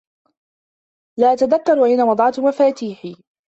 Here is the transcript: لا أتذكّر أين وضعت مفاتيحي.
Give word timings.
لا 1.19 1.33
أتذكّر 1.33 1.85
أين 1.85 2.01
وضعت 2.01 2.39
مفاتيحي. 2.39 3.15